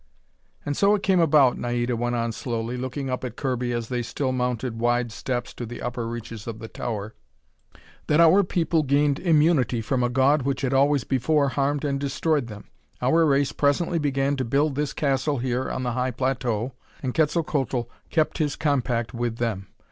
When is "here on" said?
15.37-15.83